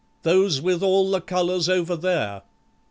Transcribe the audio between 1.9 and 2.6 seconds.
there."